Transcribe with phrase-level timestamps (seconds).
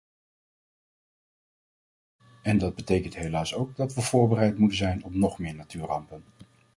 [2.43, 6.23] En dat betekent helaas ook dat we voorbereid moeten zijn op nog meer natuurrampen.